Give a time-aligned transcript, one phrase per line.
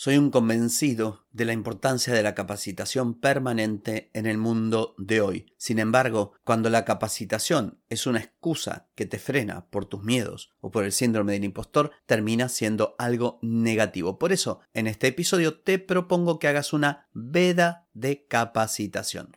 [0.00, 5.52] Soy un convencido de la importancia de la capacitación permanente en el mundo de hoy.
[5.56, 10.70] Sin embargo, cuando la capacitación es una excusa que te frena por tus miedos o
[10.70, 14.20] por el síndrome del impostor, termina siendo algo negativo.
[14.20, 19.36] Por eso, en este episodio te propongo que hagas una veda de capacitación.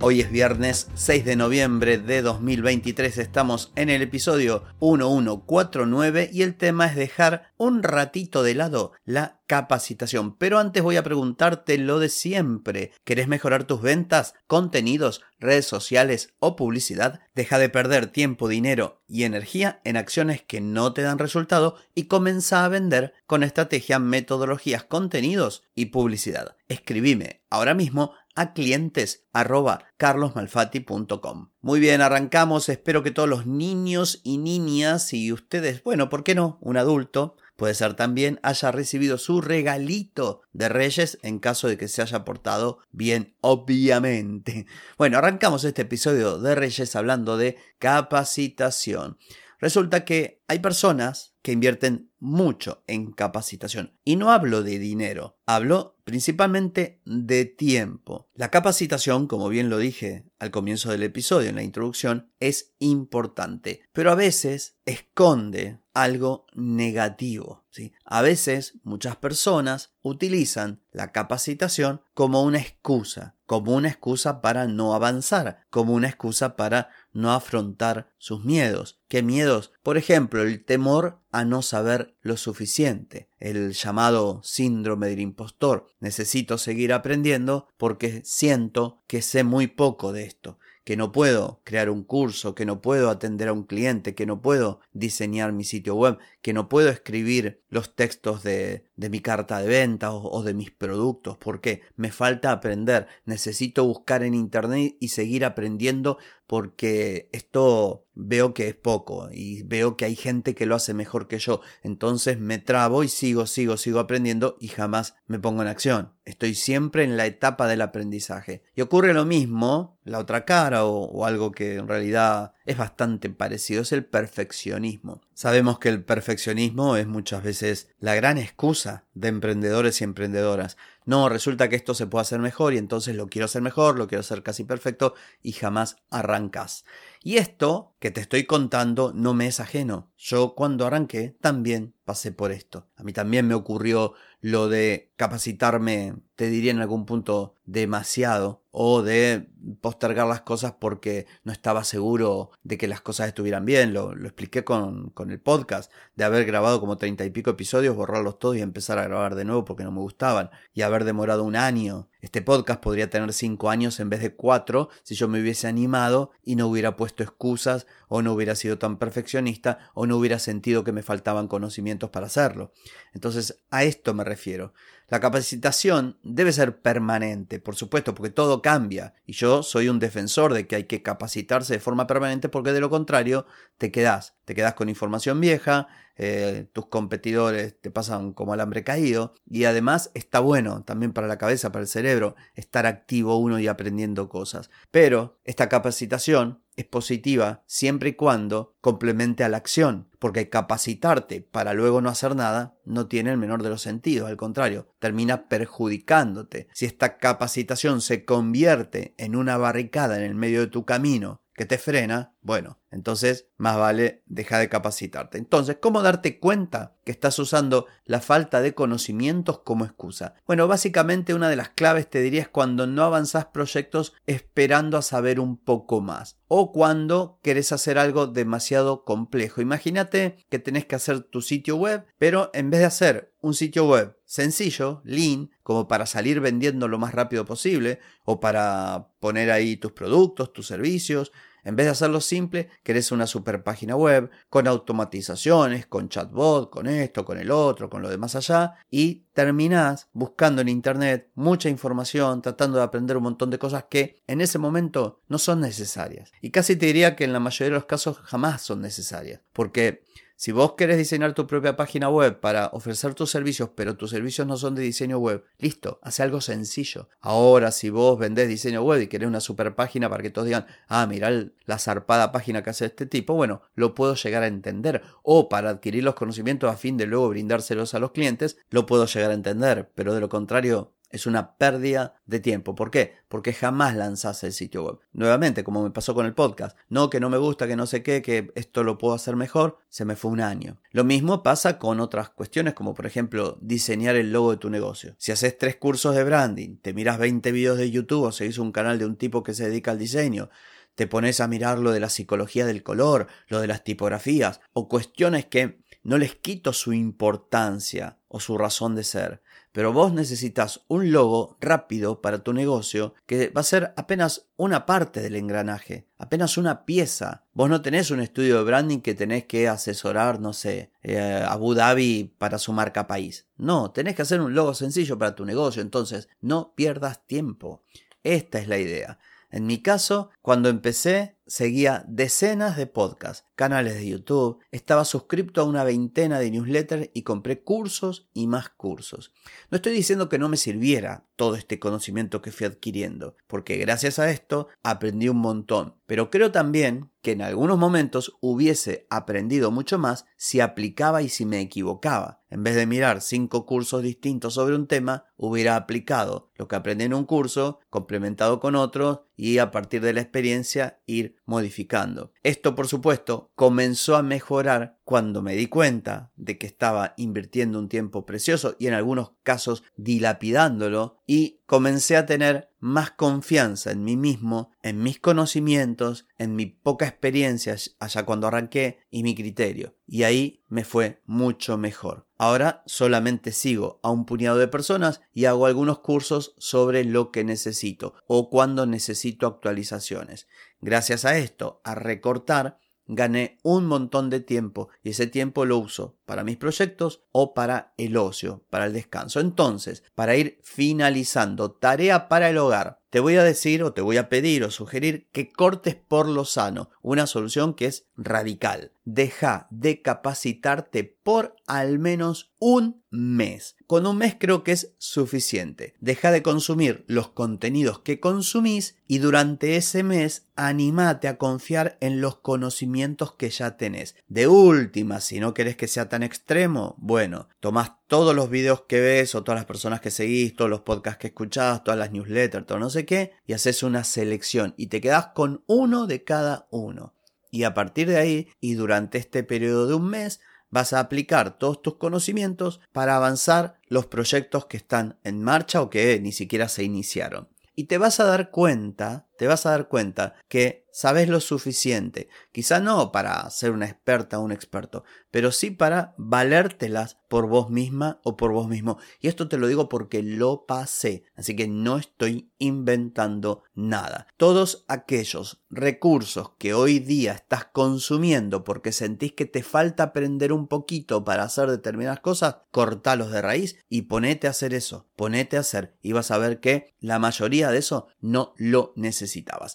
[0.00, 6.54] Hoy es viernes 6 de noviembre de 2023, estamos en el episodio 1149 y el
[6.54, 10.36] tema es dejar un ratito de lado la capacitación.
[10.36, 12.92] Pero antes voy a preguntarte lo de siempre.
[13.02, 17.20] ¿Querés mejorar tus ventas, contenidos, redes sociales o publicidad?
[17.34, 22.04] Deja de perder tiempo, dinero y energía en acciones que no te dan resultado y
[22.04, 26.56] comienza a vender con estrategia, metodologías, contenidos y publicidad.
[26.68, 31.50] Escribime ahora mismo a clientes arroba carlosmalfati.com.
[31.60, 32.68] Muy bien, arrancamos.
[32.68, 36.56] Espero que todos los niños y niñas y ustedes, bueno, ¿por qué no?
[36.60, 41.88] Un adulto puede ser también haya recibido su regalito de Reyes en caso de que
[41.88, 44.66] se haya portado bien, obviamente.
[44.96, 49.18] Bueno, arrancamos este episodio de Reyes hablando de capacitación.
[49.58, 53.98] Resulta que hay personas que invierten mucho en capacitación.
[54.04, 58.28] Y no hablo de dinero, hablo principalmente de tiempo.
[58.34, 63.80] La capacitación, como bien lo dije al comienzo del episodio, en la introducción, es importante,
[63.94, 67.64] pero a veces esconde algo negativo.
[67.70, 67.94] ¿sí?
[68.04, 74.94] A veces muchas personas utilizan la capacitación como una excusa, como una excusa para no
[74.94, 79.00] avanzar, como una excusa para no afrontar sus miedos.
[79.08, 79.72] ¿Qué miedos?
[79.82, 85.86] Por ejemplo, el temor a no saber lo suficiente, el llamado síndrome del impostor.
[85.98, 90.58] Necesito seguir aprendiendo porque siento que sé muy poco de esto
[90.88, 94.40] que no puedo crear un curso, que no puedo atender a un cliente, que no
[94.40, 99.60] puedo diseñar mi sitio web, que no puedo escribir los textos de, de mi carta
[99.60, 101.36] de venta o, o, de mis productos.
[101.36, 103.06] porque Me falta aprender.
[103.26, 106.16] Necesito buscar en internet y seguir aprendiendo
[106.48, 111.28] porque esto veo que es poco y veo que hay gente que lo hace mejor
[111.28, 111.60] que yo.
[111.82, 116.14] Entonces me trabo y sigo, sigo, sigo aprendiendo y jamás me pongo en acción.
[116.24, 118.62] Estoy siempre en la etapa del aprendizaje.
[118.74, 123.82] Y ocurre lo mismo, la otra cara o, algo que en realidad es bastante parecido,
[123.82, 125.20] es el perfeccionismo.
[125.38, 130.76] Sabemos que el perfeccionismo es muchas veces la gran excusa de emprendedores y emprendedoras.
[131.04, 134.08] No, resulta que esto se puede hacer mejor y entonces lo quiero hacer mejor, lo
[134.08, 136.84] quiero hacer casi perfecto y jamás arrancas.
[137.22, 140.10] Y esto que te estoy contando no me es ajeno.
[140.16, 142.88] Yo cuando arranqué también pasé por esto.
[142.96, 149.02] A mí también me ocurrió lo de capacitarme, te diría en algún punto, demasiado o
[149.02, 149.48] de
[149.80, 153.92] postergar las cosas porque no estaba seguro de que las cosas estuvieran bien.
[153.92, 157.96] Lo, lo expliqué con, con, el podcast, de haber grabado como treinta y pico episodios,
[157.96, 161.44] borrarlos todos y empezar a grabar de nuevo porque no me gustaban, y haber demorado
[161.44, 162.08] un año.
[162.20, 166.32] Este podcast podría tener cinco años en vez de cuatro si yo me hubiese animado
[166.42, 170.82] y no hubiera puesto excusas o no hubiera sido tan perfeccionista o no hubiera sentido
[170.82, 172.72] que me faltaban conocimientos para hacerlo.
[173.14, 174.74] Entonces a esto me refiero.
[175.08, 179.14] La capacitación debe ser permanente, por supuesto, porque todo cambia.
[179.24, 182.80] Y yo soy un defensor de que hay que capacitarse de forma permanente porque de
[182.80, 183.46] lo contrario
[183.78, 184.37] te quedas.
[184.48, 190.10] Te quedas con información vieja, eh, tus competidores te pasan como alambre caído y además
[190.14, 194.70] está bueno también para la cabeza, para el cerebro, estar activo uno y aprendiendo cosas.
[194.90, 201.74] Pero esta capacitación es positiva siempre y cuando complemente a la acción, porque capacitarte para
[201.74, 206.68] luego no hacer nada no tiene el menor de los sentidos, al contrario, termina perjudicándote.
[206.72, 211.66] Si esta capacitación se convierte en una barricada en el medio de tu camino que
[211.66, 215.36] te frena, bueno, entonces más vale dejar de capacitarte.
[215.36, 220.34] Entonces, ¿cómo darte cuenta que estás usando la falta de conocimientos como excusa?
[220.46, 225.02] Bueno, básicamente una de las claves te diría es cuando no avanzas proyectos esperando a
[225.02, 229.60] saber un poco más o cuando querés hacer algo demasiado complejo.
[229.60, 233.86] Imagínate que tenés que hacer tu sitio web, pero en vez de hacer un sitio
[233.86, 239.76] web sencillo, lean, como para salir vendiendo lo más rápido posible o para poner ahí
[239.76, 241.32] tus productos, tus servicios,
[241.64, 246.86] En vez de hacerlo simple, querés una super página web con automatizaciones, con chatbot, con
[246.86, 252.42] esto, con el otro, con lo demás allá, y terminás buscando en internet mucha información,
[252.42, 256.32] tratando de aprender un montón de cosas que en ese momento no son necesarias.
[256.40, 260.04] Y casi te diría que en la mayoría de los casos jamás son necesarias, porque
[260.38, 264.46] si vos querés diseñar tu propia página web para ofrecer tus servicios, pero tus servicios
[264.46, 267.08] no son de diseño web, listo, hace algo sencillo.
[267.20, 270.66] Ahora, si vos vendés diseño web y querés una super página para que todos digan,
[270.86, 271.28] ah, mira
[271.66, 275.02] la zarpada página que hace este tipo, bueno, lo puedo llegar a entender.
[275.24, 279.06] O para adquirir los conocimientos a fin de luego brindárselos a los clientes, lo puedo
[279.06, 279.90] llegar a entender.
[279.96, 282.74] Pero de lo contrario, es una pérdida de tiempo.
[282.74, 283.14] ¿Por qué?
[283.28, 284.98] Porque jamás lanzás el sitio web.
[285.12, 286.76] Nuevamente, como me pasó con el podcast.
[286.88, 289.78] No, que no me gusta, que no sé qué, que esto lo puedo hacer mejor.
[289.88, 290.80] Se me fue un año.
[290.90, 295.14] Lo mismo pasa con otras cuestiones, como por ejemplo diseñar el logo de tu negocio.
[295.18, 298.72] Si haces tres cursos de branding, te miras 20 videos de YouTube o seguís un
[298.72, 300.50] canal de un tipo que se dedica al diseño,
[300.94, 304.88] te pones a mirar lo de la psicología del color, lo de las tipografías, o
[304.88, 309.42] cuestiones que no les quito su importancia o su razón de ser
[309.78, 314.86] pero vos necesitas un logo rápido para tu negocio que va a ser apenas una
[314.86, 317.44] parte del engranaje, apenas una pieza.
[317.52, 321.74] Vos no tenés un estudio de branding que tenés que asesorar, no sé, eh, Abu
[321.74, 323.46] Dhabi para su marca país.
[323.56, 327.84] No, tenés que hacer un logo sencillo para tu negocio, entonces no pierdas tiempo.
[328.24, 329.20] Esta es la idea.
[329.48, 335.64] En mi caso, cuando empecé, seguía decenas de podcasts, canales de YouTube, estaba suscrito a
[335.64, 339.32] una veintena de newsletters y compré cursos y más cursos.
[339.70, 344.18] No estoy diciendo que no me sirviera todo este conocimiento que fui adquiriendo, porque gracias
[344.18, 349.98] a esto aprendí un montón, pero creo también que en algunos momentos hubiese aprendido mucho
[349.98, 352.42] más si aplicaba y si me equivocaba.
[352.50, 357.04] En vez de mirar cinco cursos distintos sobre un tema, hubiera aplicado lo que aprendí
[357.04, 362.30] en un curso, complementado con otro y a partir de la experiencia ir modificando.
[362.42, 367.88] Esto, por supuesto, comenzó a mejorar cuando me di cuenta de que estaba invirtiendo un
[367.88, 374.18] tiempo precioso y en algunos casos dilapidándolo y comencé a tener más confianza en mí
[374.18, 379.96] mismo, en mis conocimientos, en mi poca experiencia allá cuando arranqué y mi criterio.
[380.06, 382.26] Y ahí me fue mucho mejor.
[382.36, 387.42] Ahora solamente sigo a un puñado de personas y hago algunos cursos sobre lo que
[387.42, 390.46] necesito o cuando necesito actualizaciones.
[390.80, 392.78] Gracias a esto, a recortar,
[393.08, 397.94] gané un montón de tiempo y ese tiempo lo uso para mis proyectos o para
[397.96, 399.40] el ocio, para el descanso.
[399.40, 403.00] Entonces, para ir finalizando, tarea para el hogar.
[403.10, 406.44] Te voy a decir o te voy a pedir o sugerir que cortes por lo
[406.44, 408.92] sano, una solución que es radical.
[409.04, 413.76] Deja de capacitarte por al menos un mes.
[413.86, 415.94] Con un mes creo que es suficiente.
[416.00, 422.20] Deja de consumir los contenidos que consumís y durante ese mes animate a confiar en
[422.20, 424.16] los conocimientos que ya tenés.
[424.28, 429.00] De última, si no querés que sea tan extremo, bueno, tomás todos los videos que
[429.00, 432.66] ves o todas las personas que seguís, todos los podcasts que escuchás, todas las newsletters,
[432.66, 436.66] todo no sé qué, y haces una selección y te quedás con uno de cada
[436.70, 437.14] uno.
[437.50, 440.40] Y a partir de ahí, y durante este periodo de un mes,
[440.70, 445.90] vas a aplicar todos tus conocimientos para avanzar los proyectos que están en marcha o
[445.90, 447.48] que ni siquiera se iniciaron.
[447.74, 452.28] Y te vas a dar cuenta, te vas a dar cuenta que sabes lo suficiente,
[452.50, 457.70] quizá no para ser una experta o un experto, pero sí para valértelas por vos
[457.70, 458.98] misma o por vos mismo.
[459.20, 464.26] Y esto te lo digo porque lo pasé, así que no estoy inventando nada.
[464.36, 470.66] Todos aquellos recursos que hoy día estás consumiendo porque sentís que te falta aprender un
[470.66, 475.60] poquito para hacer determinadas cosas, cortalos de raíz y ponete a hacer eso, ponete a
[475.60, 478.94] hacer y vas a ver que la mayoría de eso no lo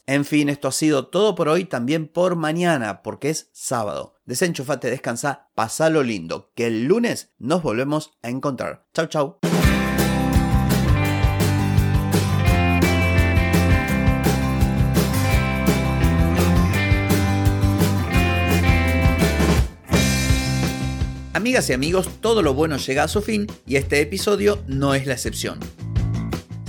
[0.08, 4.16] En fin, esto ha sido todo por hoy, también por mañana, porque es sábado.
[4.26, 8.88] Desenchufate, descansa, pasalo lindo, que el lunes nos volvemos a encontrar.
[8.94, 9.40] Chau, chau.
[21.34, 25.08] Amigas y amigos, todo lo bueno llega a su fin y este episodio no es
[25.08, 25.60] la excepción.